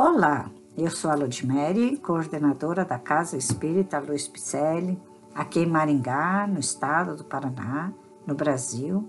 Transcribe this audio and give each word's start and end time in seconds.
Olá, 0.00 0.48
eu 0.76 0.92
sou 0.92 1.10
a 1.10 1.16
Ludmere, 1.16 1.96
coordenadora 1.96 2.84
da 2.84 3.00
Casa 3.00 3.36
Espírita 3.36 3.98
Luiz 3.98 4.28
Picelli, 4.28 4.96
aqui 5.34 5.58
em 5.58 5.66
Maringá, 5.66 6.46
no 6.46 6.60
estado 6.60 7.16
do 7.16 7.24
Paraná, 7.24 7.92
no 8.24 8.32
Brasil. 8.32 9.08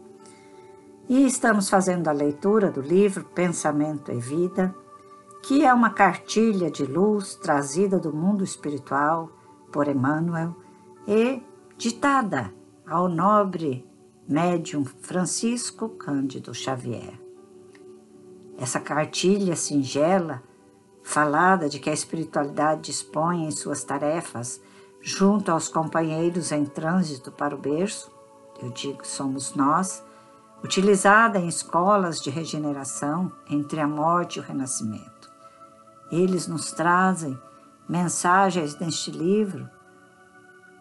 E 1.07 1.27
estamos 1.27 1.69
fazendo 1.69 2.07
a 2.07 2.11
leitura 2.11 2.71
do 2.71 2.81
livro 2.81 3.23
Pensamento 3.23 4.11
e 4.11 4.19
Vida, 4.19 4.73
que 5.43 5.63
é 5.63 5.71
uma 5.71 5.91
cartilha 5.91 6.71
de 6.71 6.85
luz 6.85 7.35
trazida 7.35 7.99
do 7.99 8.11
mundo 8.11 8.43
espiritual 8.43 9.29
por 9.71 9.87
Emmanuel 9.87 10.55
e 11.07 11.39
ditada 11.77 12.51
ao 12.87 13.07
nobre 13.07 13.87
médium 14.27 14.83
Francisco 14.83 15.87
Cândido 15.89 16.51
Xavier. 16.51 17.13
Essa 18.57 18.79
cartilha 18.79 19.55
singela 19.55 20.48
falada 21.09 21.67
de 21.67 21.79
que 21.79 21.89
a 21.89 21.93
espiritualidade 21.93 22.81
dispõe 22.81 23.45
em 23.45 23.49
suas 23.49 23.83
tarefas 23.83 24.61
junto 25.01 25.51
aos 25.51 25.67
companheiros 25.67 26.51
em 26.51 26.63
trânsito 26.67 27.31
para 27.31 27.55
o 27.55 27.57
berço, 27.57 28.11
eu 28.61 28.69
digo 28.69 29.05
somos 29.07 29.55
nós, 29.55 30.03
utilizada 30.63 31.39
em 31.39 31.47
escolas 31.47 32.21
de 32.21 32.29
regeneração 32.29 33.31
entre 33.49 33.79
a 33.79 33.87
morte 33.87 34.35
e 34.35 34.39
o 34.39 34.43
renascimento. 34.43 35.31
Eles 36.11 36.47
nos 36.47 36.71
trazem 36.73 37.35
mensagens 37.87 38.77
neste 38.77 39.09
livro 39.09 39.67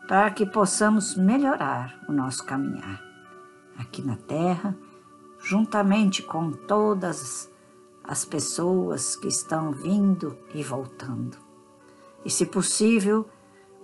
para 0.06 0.30
que 0.30 0.44
possamos 0.44 1.16
melhorar 1.16 1.98
o 2.06 2.12
nosso 2.12 2.44
caminhar 2.44 3.02
aqui 3.78 4.02
na 4.02 4.16
Terra, 4.16 4.76
juntamente 5.38 6.22
com 6.22 6.52
todas 6.52 7.22
as 7.22 7.57
pessoas 8.24 9.16
que 9.16 9.28
estão 9.28 9.72
vindo 9.72 10.38
e 10.54 10.62
voltando. 10.62 11.36
E, 12.24 12.30
se 12.30 12.46
possível, 12.46 13.28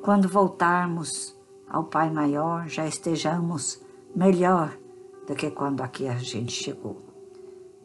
quando 0.03 0.29
voltarmos 0.29 1.39
ao 1.69 1.85
Pai 1.85 2.11
Maior, 2.11 2.69
já 2.69 2.87
estejamos 2.87 3.81
melhor 4.15 4.77
do 5.27 5.35
que 5.35 5.51
quando 5.51 5.83
aqui 5.83 6.09
a 6.09 6.17
gente 6.17 6.53
chegou. 6.53 6.99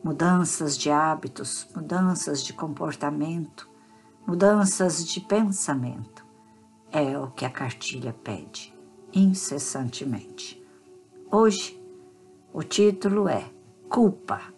Mudanças 0.03 0.77
de 0.77 0.89
hábitos, 0.89 1.67
mudanças 1.75 2.43
de 2.43 2.53
comportamento, 2.53 3.69
mudanças 4.25 5.05
de 5.05 5.19
pensamento 5.19 6.25
é 6.91 7.17
o 7.17 7.31
que 7.31 7.45
a 7.45 7.49
cartilha 7.49 8.13
pede 8.13 8.73
incessantemente. 9.13 10.63
Hoje, 11.31 11.81
o 12.53 12.63
título 12.63 13.27
é 13.27 13.49
Culpa 13.89 14.53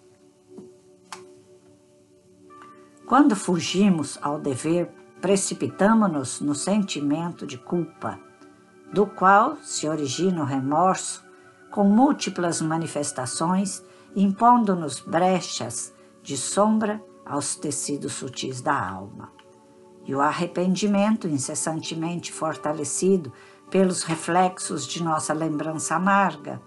Quando 3.11 3.35
fugimos 3.35 4.17
ao 4.21 4.39
dever, 4.39 4.89
precipitamo-nos 5.19 6.39
no 6.39 6.55
sentimento 6.55 7.45
de 7.45 7.57
culpa, 7.57 8.17
do 8.93 9.05
qual 9.05 9.57
se 9.57 9.85
origina 9.85 10.41
o 10.41 10.45
remorso, 10.45 11.21
com 11.69 11.83
múltiplas 11.83 12.61
manifestações, 12.61 13.83
impondo-nos 14.15 15.01
brechas 15.01 15.93
de 16.23 16.37
sombra 16.37 17.03
aos 17.25 17.53
tecidos 17.53 18.13
sutis 18.13 18.61
da 18.61 18.81
alma. 18.81 19.29
E 20.05 20.15
o 20.15 20.21
arrependimento, 20.21 21.27
incessantemente 21.27 22.31
fortalecido 22.31 23.33
pelos 23.69 24.03
reflexos 24.03 24.87
de 24.87 25.03
nossa 25.03 25.33
lembrança 25.33 25.95
amarga, 25.95 26.61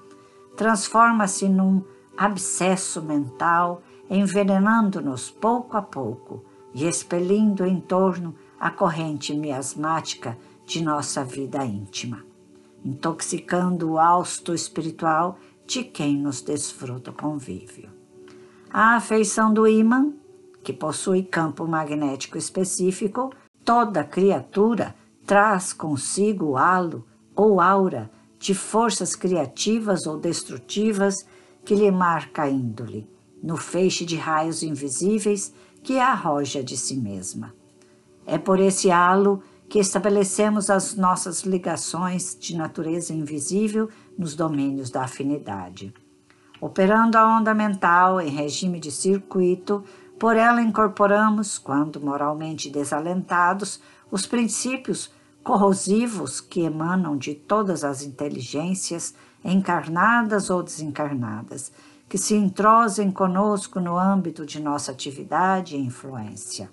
transforma-se 0.59 1.49
num 1.49 1.83
abscesso 2.19 3.01
mental 3.01 3.81
envenenando-nos 4.09 5.31
pouco 5.31 5.77
a 5.77 5.83
pouco 5.83 6.45
e 6.75 6.87
expelindo 6.87 7.65
em 7.65 7.81
torno 7.81 8.35
a 8.59 8.71
corrente 8.71 9.35
miasmática 9.35 10.37
de 10.67 10.83
nossa 10.83 11.25
vida 11.25 11.65
íntima, 11.65 12.25
intoxicando 12.85 13.93
o 13.93 13.99
hausto 13.99 14.55
espiritual 14.55 15.39
de 15.67 15.85
quem 15.85 16.19
nos 16.19 16.43
desfruta 16.43 17.11
o 17.11 17.15
convívio. 17.15 17.91
A 18.71 18.97
afeição 18.97 19.53
do 19.53 19.67
ímã, 19.67 20.13
que 20.63 20.73
possui 20.73 21.23
campo 21.23 21.67
magnético 21.67 22.37
específico, 22.37 23.31
toda 23.65 24.03
criatura 24.03 24.95
traz 25.27 25.73
consigo 25.73 26.47
o 26.47 26.57
halo 26.57 27.07
ou 27.37 27.61
aura 27.61 28.11
de 28.39 28.55
forças 28.55 29.15
criativas 29.15 30.07
ou 30.07 30.19
destrutivas 30.19 31.27
que 31.65 31.75
lhe 31.75 31.91
marca 31.91 32.43
a 32.43 32.51
índole, 32.51 33.09
no 33.45 33.59
feixe 33.59 34.07
de 34.07 34.17
raios 34.17 34.63
invisíveis 34.63 35.53
que 35.83 35.99
a 35.99 36.13
arroja 36.13 36.65
de 36.65 36.79
si 36.79 36.97
mesma. 36.97 37.55
É 38.25 38.39
por 38.39 38.59
esse 38.59 38.91
halo 38.91 39.43
que 39.69 39.79
estabelecemos 39.79 40.71
as 40.71 40.95
nossas 40.95 41.43
ligações 41.43 42.35
de 42.41 42.57
natureza 42.57 43.13
invisível 43.13 43.91
nos 44.17 44.35
domínios 44.35 44.89
da 44.89 45.03
afinidade. 45.03 45.93
Operando 46.59 47.19
a 47.19 47.37
onda 47.37 47.53
mental 47.53 48.19
em 48.19 48.31
regime 48.31 48.81
de 48.81 48.91
circuito, 48.91 49.85
por 50.19 50.37
ela 50.37 50.63
incorporamos, 50.63 51.59
quando 51.59 52.01
moralmente 52.01 52.71
desalentados, 52.71 53.79
os 54.11 54.25
princípios 54.25 55.13
corrosivos 55.43 56.41
que 56.41 56.63
emanam 56.63 57.15
de 57.19 57.35
todas 57.35 57.85
as 57.85 58.03
inteligências, 58.03 59.15
encarnadas 59.45 60.49
ou 60.49 60.63
desencarnadas, 60.63 61.71
que 62.15 62.19
se 62.19 62.37
entrosem 62.37 63.11
conosco 63.11 63.81
no 63.81 63.99
âmbito 63.99 64.47
de 64.47 64.63
nossa 64.63 64.93
atividade 64.93 65.75
e 65.75 65.81
influência. 65.81 66.71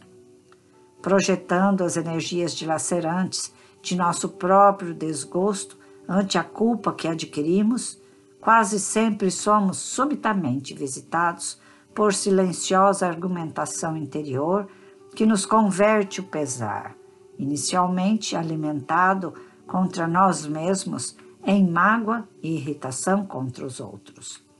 Projetando 1.01 1.83
as 1.83 1.97
energias 1.97 2.53
dilacerantes 2.53 3.51
de 3.81 3.95
nosso 3.95 4.29
próprio 4.29 4.93
desgosto 4.93 5.79
ante 6.07 6.37
a 6.37 6.43
culpa 6.43 6.93
que 6.93 7.07
adquirimos, 7.07 7.99
quase 8.39 8.79
sempre 8.79 9.31
somos 9.31 9.79
subitamente 9.79 10.75
visitados 10.75 11.59
por 11.95 12.13
silenciosa 12.13 13.07
argumentação 13.07 13.97
interior 13.97 14.67
que 15.15 15.25
nos 15.25 15.43
converte 15.43 16.21
o 16.21 16.25
pesar, 16.25 16.95
inicialmente 17.39 18.35
alimentado 18.35 19.33
contra 19.65 20.07
nós 20.07 20.45
mesmos, 20.45 21.17
em 21.43 21.67
mágoa 21.67 22.29
e 22.43 22.57
irritação 22.57 23.25
contra 23.25 23.65
os 23.65 23.79
outros 23.79 24.50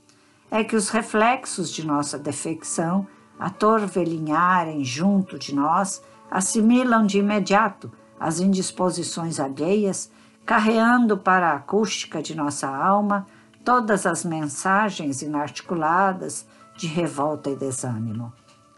é 0.52 0.62
que 0.62 0.76
os 0.76 0.90
reflexos 0.90 1.70
de 1.70 1.84
nossa 1.84 2.18
defecção, 2.18 3.06
a 3.38 3.48
torvelinharem 3.48 4.84
junto 4.84 5.38
de 5.38 5.54
nós, 5.54 6.02
assimilam 6.30 7.06
de 7.06 7.18
imediato 7.18 7.90
as 8.20 8.38
indisposições 8.38 9.40
alheias, 9.40 10.12
carreando 10.44 11.16
para 11.16 11.48
a 11.48 11.56
acústica 11.56 12.20
de 12.20 12.34
nossa 12.34 12.68
alma 12.68 13.26
todas 13.64 14.04
as 14.04 14.26
mensagens 14.26 15.22
inarticuladas 15.22 16.46
de 16.76 16.86
revolta 16.86 17.48
e 17.48 17.56
desânimo, 17.56 18.30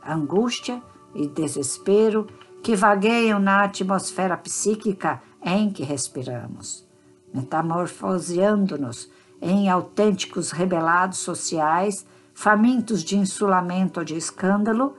angústia 0.07 0.81
e 1.13 1.27
desespero 1.27 2.29
que 2.63 2.77
vagueiam 2.77 3.41
na 3.41 3.65
atmosfera 3.65 4.37
psíquica 4.37 5.21
em 5.43 5.71
que 5.71 5.83
respiramos, 5.83 6.87
metamorfoseando-nos 7.35 9.11
em 9.45 9.69
autênticos 9.69 10.51
rebelados 10.51 11.19
sociais, 11.19 12.07
famintos 12.33 13.05
de 13.05 13.19
insulamento 13.19 14.01
ou 14.01 14.05
de 14.05 14.17
escândalo, 14.17 14.97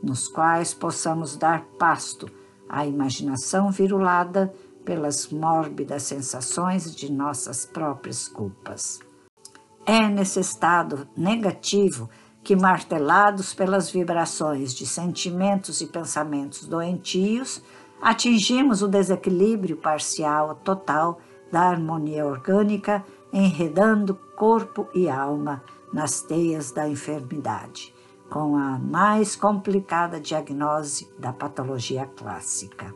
nos 0.00 0.28
quais 0.28 0.72
possamos 0.72 1.36
dar 1.36 1.64
pasto 1.76 2.30
à 2.68 2.86
imaginação 2.86 3.72
virulada 3.72 4.54
pelas 4.84 5.28
mórbidas 5.28 6.04
sensações 6.04 6.94
de 6.94 7.10
nossas 7.10 7.66
próprias 7.66 8.28
culpas. 8.28 9.00
É 9.84 10.08
nesse 10.08 10.38
estado 10.38 11.08
negativo 11.16 12.08
que, 12.44 12.54
martelados 12.54 13.52
pelas 13.52 13.90
vibrações 13.90 14.72
de 14.72 14.86
sentimentos 14.86 15.80
e 15.80 15.86
pensamentos 15.86 16.64
doentios, 16.64 17.60
atingimos 18.00 18.80
o 18.80 18.86
desequilíbrio 18.86 19.76
parcial 19.76 20.50
ou 20.50 20.54
total 20.54 21.18
da 21.50 21.62
harmonia 21.62 22.24
orgânica 22.24 23.04
enredando 23.32 24.14
corpo 24.36 24.88
e 24.94 25.08
alma 25.08 25.62
nas 25.92 26.20
teias 26.20 26.70
da 26.70 26.88
enfermidade, 26.88 27.94
com 28.30 28.56
a 28.56 28.78
mais 28.78 29.34
complicada 29.34 30.20
diagnose 30.20 31.10
da 31.18 31.32
patologia 31.32 32.06
clássica. 32.06 32.94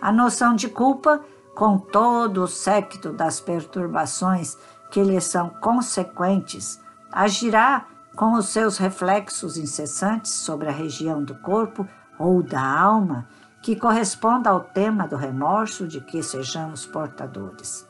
A 0.00 0.12
noção 0.12 0.54
de 0.54 0.68
culpa, 0.68 1.20
com 1.54 1.78
todo 1.78 2.44
o 2.44 2.48
séquito 2.48 3.12
das 3.12 3.40
perturbações 3.40 4.56
que 4.90 5.02
lhe 5.02 5.20
são 5.20 5.50
consequentes, 5.60 6.80
agirá 7.10 7.86
com 8.16 8.34
os 8.34 8.48
seus 8.48 8.78
reflexos 8.78 9.56
incessantes 9.56 10.32
sobre 10.32 10.68
a 10.68 10.72
região 10.72 11.22
do 11.22 11.34
corpo 11.36 11.86
ou 12.18 12.42
da 12.42 12.60
alma 12.60 13.28
que 13.62 13.76
corresponda 13.76 14.50
ao 14.50 14.60
tema 14.60 15.06
do 15.06 15.16
remorso 15.16 15.86
de 15.86 16.00
que 16.00 16.22
sejamos 16.22 16.86
portadores. 16.86 17.86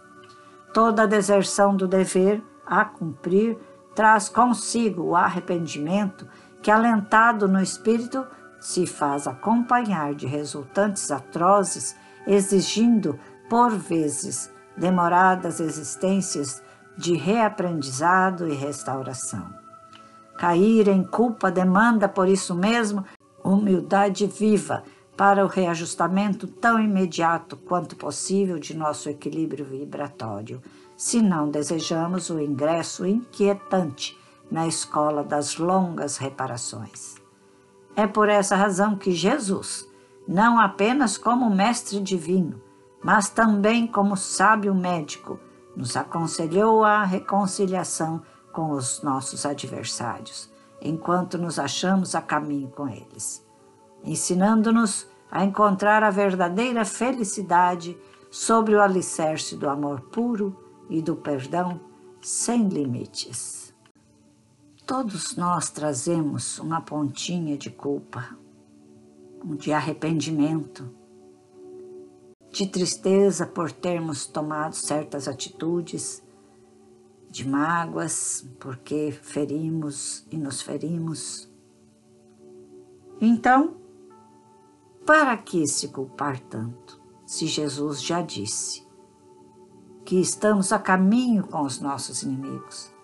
Toda 0.78 1.08
deserção 1.08 1.74
do 1.74 1.88
dever 1.88 2.40
a 2.64 2.84
cumprir 2.84 3.58
traz 3.96 4.28
consigo 4.28 5.02
o 5.02 5.16
arrependimento 5.16 6.24
que, 6.62 6.70
alentado 6.70 7.48
no 7.48 7.60
espírito, 7.60 8.24
se 8.60 8.86
faz 8.86 9.26
acompanhar 9.26 10.14
de 10.14 10.24
resultantes 10.24 11.10
atrozes, 11.10 11.96
exigindo, 12.24 13.18
por 13.50 13.72
vezes, 13.72 14.54
demoradas 14.76 15.58
existências 15.58 16.62
de 16.96 17.16
reaprendizado 17.16 18.46
e 18.46 18.54
restauração. 18.54 19.52
Cair 20.38 20.86
em 20.86 21.02
culpa 21.02 21.50
demanda, 21.50 22.08
por 22.08 22.28
isso 22.28 22.54
mesmo, 22.54 23.04
humildade 23.42 24.28
viva 24.28 24.84
para 25.18 25.44
o 25.44 25.48
reajustamento 25.48 26.46
tão 26.46 26.78
imediato 26.78 27.56
quanto 27.56 27.96
possível 27.96 28.56
de 28.56 28.72
nosso 28.76 29.08
equilíbrio 29.08 29.64
vibratório, 29.64 30.62
se 30.96 31.20
não 31.20 31.50
desejamos 31.50 32.30
o 32.30 32.38
ingresso 32.38 33.04
inquietante 33.04 34.16
na 34.48 34.68
escola 34.68 35.24
das 35.24 35.56
longas 35.56 36.18
reparações. 36.18 37.16
É 37.96 38.06
por 38.06 38.28
essa 38.28 38.54
razão 38.54 38.94
que 38.94 39.10
Jesus, 39.10 39.84
não 40.26 40.60
apenas 40.60 41.18
como 41.18 41.50
mestre 41.50 41.98
divino, 41.98 42.62
mas 43.02 43.28
também 43.28 43.88
como 43.88 44.16
sábio 44.16 44.72
médico, 44.72 45.40
nos 45.74 45.96
aconselhou 45.96 46.84
a 46.84 47.02
reconciliação 47.02 48.22
com 48.52 48.70
os 48.70 49.02
nossos 49.02 49.44
adversários, 49.44 50.48
enquanto 50.80 51.36
nos 51.36 51.58
achamos 51.58 52.14
a 52.14 52.22
caminho 52.22 52.68
com 52.68 52.88
eles, 52.88 53.47
ensinando-nos 54.04 55.06
a 55.30 55.44
encontrar 55.44 56.02
a 56.02 56.10
verdadeira 56.10 56.84
felicidade 56.84 57.96
sobre 58.30 58.74
o 58.74 58.80
alicerce 58.80 59.56
do 59.56 59.68
amor 59.68 60.00
puro 60.00 60.56
e 60.88 61.02
do 61.02 61.16
perdão 61.16 61.80
sem 62.20 62.68
limites. 62.68 63.74
Todos 64.86 65.36
nós 65.36 65.70
trazemos 65.70 66.58
uma 66.58 66.80
pontinha 66.80 67.56
de 67.58 67.70
culpa, 67.70 68.36
de 69.58 69.72
arrependimento, 69.72 70.88
de 72.50 72.66
tristeza 72.66 73.46
por 73.46 73.70
termos 73.70 74.26
tomado 74.26 74.74
certas 74.74 75.28
atitudes, 75.28 76.22
de 77.30 77.46
mágoas 77.46 78.46
porque 78.58 79.12
ferimos 79.12 80.26
e 80.30 80.38
nos 80.38 80.62
ferimos. 80.62 81.48
Então, 83.20 83.76
para 85.08 85.38
que 85.38 85.66
se 85.66 85.88
culpar 85.88 86.38
tanto, 86.38 87.00
se 87.24 87.46
Jesus 87.46 88.02
já 88.02 88.20
disse 88.20 88.86
que 90.04 90.20
estamos 90.20 90.70
a 90.70 90.78
caminho 90.78 91.46
com 91.46 91.62
os 91.62 91.80
nossos 91.80 92.22
inimigos? 92.22 92.94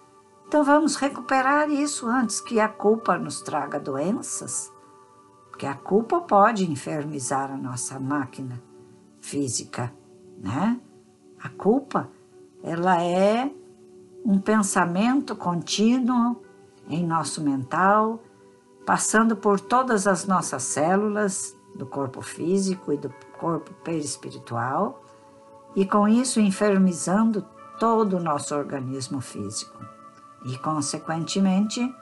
Então 0.47 0.62
vamos 0.62 0.97
recuperar 0.97 1.71
isso 1.71 2.06
antes 2.06 2.43
que 2.43 2.61
a 2.61 2.69
culpa 2.69 3.17
nos 3.17 3.41
traga 3.41 3.81
doenças, 3.81 4.71
porque 5.49 5.65
a 5.65 5.75
culpa 5.75 6.21
pode 6.21 6.71
enfermizar 6.71 7.51
a 7.51 7.56
nossa 7.56 7.99
máquina 7.99 8.62
física, 9.23 9.91
né? 10.37 10.79
A 11.43 11.49
culpa, 11.49 12.11
ela 12.62 13.03
é 13.03 13.50
um 14.23 14.39
pensamento 14.39 15.35
contínuo 15.35 16.43
em 16.87 17.03
nosso 17.03 17.41
mental, 17.41 18.23
passando 18.85 19.35
por 19.35 19.59
todas 19.59 20.07
as 20.07 20.27
nossas 20.27 20.65
células 20.65 21.57
do 21.75 21.87
corpo 21.87 22.23
físico 22.23 22.93
e 22.93 22.97
do 22.97 23.12
corpo 23.38 23.73
perispiritual, 23.82 25.03
e 25.75 25.85
com 25.85 26.06
isso 26.09 26.41
enfermizando 26.41 27.44
todo 27.79 28.17
o 28.17 28.23
nosso 28.23 28.55
organismo 28.55 29.21
físico 29.21 29.85
e, 30.44 30.56
consequentemente, 30.59 31.94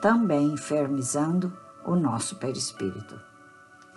também 0.00 0.52
enfermizando 0.52 1.52
o 1.84 1.94
nosso 1.94 2.36
perispírito. 2.36 3.20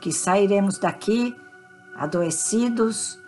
Que 0.02 0.12
sairemos 0.12 0.78
daqui 0.78 1.36
adoecidos, 1.96 3.20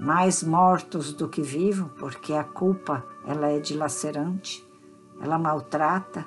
mais 0.00 0.42
mortos 0.42 1.12
do 1.12 1.28
que 1.28 1.42
vivos, 1.42 1.90
porque 1.98 2.32
a 2.32 2.44
culpa 2.44 3.04
ela 3.26 3.48
é 3.48 3.58
dilacerante, 3.58 4.66
ela 5.20 5.38
maltrata. 5.38 6.24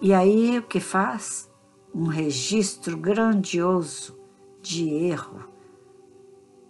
E 0.00 0.14
aí 0.14 0.58
o 0.58 0.62
que 0.62 0.80
faz? 0.80 1.51
Um 1.94 2.06
registro 2.06 2.96
grandioso 2.96 4.18
de 4.60 4.88
erro 4.88 5.44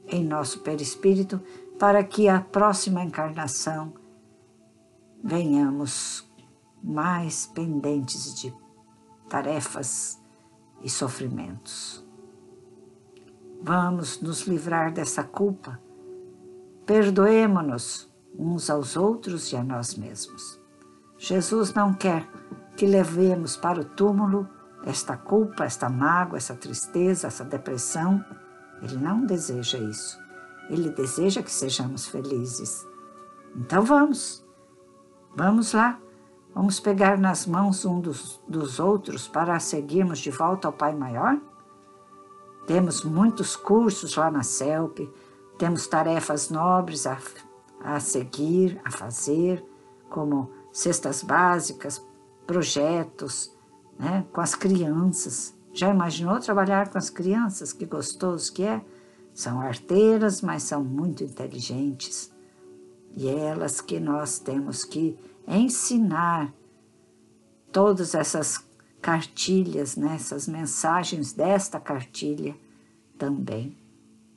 em 0.07 0.25
nosso 0.25 0.61
perispírito 0.61 1.41
para 1.79 2.03
que 2.03 2.29
a 2.29 2.41
próxima 2.41 3.03
encarnação 3.03 3.95
venhamos 5.23 6.29
mais 6.83 7.47
pendentes 7.47 8.35
de 8.35 8.53
tarefas 9.29 10.21
e 10.83 10.91
sofrimentos. 10.91 12.05
Vamos 13.63 14.21
nos 14.21 14.43
livrar 14.43 14.93
dessa 14.93 15.23
culpa. 15.23 15.81
Perdoemo-nos 16.85 18.13
uns 18.37 18.69
aos 18.69 18.97
outros 18.97 19.53
e 19.53 19.57
a 19.57 19.63
nós 19.63 19.95
mesmos. 19.95 20.61
Jesus 21.17 21.73
não 21.73 21.95
quer 21.95 22.29
que 22.77 22.85
levemos 22.87 23.57
para 23.57 23.81
o 23.81 23.85
túmulo 23.85 24.49
esta 24.85 25.17
culpa, 25.17 25.65
esta 25.65 25.89
mágoa, 25.89 26.37
essa 26.37 26.55
tristeza, 26.55 27.27
essa 27.27 27.45
depressão. 27.45 28.25
Ele 28.83 28.97
não 28.97 29.25
deseja 29.25 29.79
isso. 29.79 30.21
Ele 30.69 30.91
deseja 30.91 31.43
que 31.43 31.51
sejamos 31.51 32.07
felizes. 32.07 32.87
Então 33.55 33.85
vamos, 33.85 34.45
vamos 35.35 35.73
lá. 35.73 35.99
Vamos 36.55 36.79
pegar 36.79 37.17
nas 37.17 37.47
mãos 37.47 37.85
um 37.85 38.01
dos, 38.01 38.41
dos 38.47 38.79
outros 38.79 39.27
para 39.27 39.59
seguirmos 39.59 40.19
de 40.19 40.31
volta 40.31 40.69
ao 40.69 40.73
Pai 40.73 40.95
Maior? 40.95 41.41
Temos 42.67 43.03
muitos 43.03 43.57
cursos 43.57 44.15
lá 44.17 44.31
na 44.31 44.43
CELP, 44.43 45.11
temos 45.59 45.87
tarefas 45.87 46.51
nobres 46.51 47.07
a, 47.07 47.19
a 47.81 47.99
seguir, 47.99 48.81
a 48.85 48.91
fazer, 48.91 49.65
como 50.11 50.51
cestas 50.71 51.23
básicas, 51.23 52.07
projetos, 52.47 53.57
né, 54.03 54.27
com 54.33 54.41
as 54.41 54.57
crianças. 54.57 55.55
Já 55.73 55.91
imaginou 55.91 56.41
trabalhar 56.41 56.89
com 56.89 56.99
as 56.99 57.09
crianças? 57.09 57.73
Que 57.73 57.87
gostoso 57.87 58.53
que 58.53 58.65
é! 58.65 58.85
São 59.33 59.61
arteiras, 59.61 60.43
mas 60.43 60.65
são 60.65 60.83
muito 60.83 61.23
inteligentes. 61.23 62.31
E 63.17 63.29
é 63.29 63.39
elas 63.39 63.81
que 63.81 64.01
nós 64.01 64.41
temos 64.41 64.85
que 64.85 65.17
ensinar 65.47 66.53
todas 67.71 68.15
essas 68.15 68.67
cartilhas, 69.01 69.97
né, 69.97 70.17
essas 70.17 70.49
mensagens 70.49 71.33
desta 71.33 71.79
cartilha 71.79 72.57
também. 73.17 73.77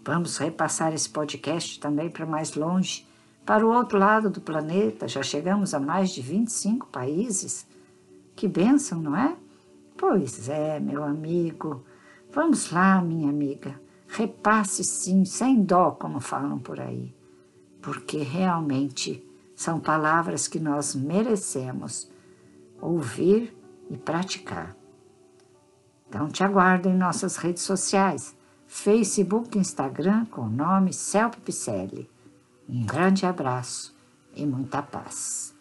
Vamos 0.04 0.38
repassar 0.38 0.94
esse 0.94 1.10
podcast 1.10 1.80
também 1.80 2.10
para 2.10 2.26
mais 2.26 2.54
longe, 2.54 3.06
para 3.44 3.66
o 3.66 3.74
outro 3.74 3.98
lado 3.98 4.30
do 4.30 4.40
planeta. 4.40 5.08
Já 5.08 5.24
chegamos 5.24 5.74
a 5.74 5.80
mais 5.80 6.12
de 6.12 6.22
25 6.22 6.88
países. 6.88 7.66
Que 8.36 8.48
bênção, 8.48 9.02
não 9.02 9.16
é? 9.16 9.36
Pois 10.08 10.50
é, 10.50 10.80
meu 10.80 11.04
amigo. 11.04 11.84
Vamos 12.32 12.70
lá, 12.70 13.02
minha 13.02 13.28
amiga. 13.28 13.82
Repasse 14.08 14.84
sim, 14.84 15.26
sem 15.26 15.64
dó, 15.64 15.90
como 15.90 16.20
falam 16.20 16.60
por 16.60 16.80
aí. 16.80 17.12
Porque 17.82 18.20
realmente 18.20 19.28
são 19.56 19.80
palavras 19.80 20.48
que 20.48 20.60
nós 20.60 20.94
merecemos 20.94 22.08
ouvir 22.80 23.58
e 23.90 23.98
praticar. 23.98 24.78
Então 26.08 26.28
te 26.28 26.44
aguardo 26.44 26.88
em 26.88 26.96
nossas 26.96 27.38
redes 27.38 27.64
sociais, 27.64 28.38
Facebook 28.68 29.58
e 29.58 29.62
Instagram 29.62 30.26
com 30.26 30.42
o 30.42 30.50
nome 30.50 30.94
Celpe 30.94 31.42
Picelli. 31.42 32.08
Um 32.70 32.86
grande 32.86 33.26
abraço 33.26 33.98
e 34.36 34.46
muita 34.46 34.84
paz. 34.84 35.52